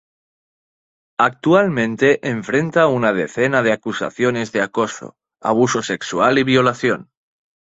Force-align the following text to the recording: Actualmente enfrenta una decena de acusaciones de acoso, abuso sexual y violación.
Actualmente 1.19 2.27
enfrenta 2.27 2.87
una 2.87 3.13
decena 3.13 3.61
de 3.61 3.71
acusaciones 3.71 4.51
de 4.51 4.61
acoso, 4.63 5.15
abuso 5.39 5.83
sexual 5.83 6.39
y 6.39 6.43
violación. 6.43 7.11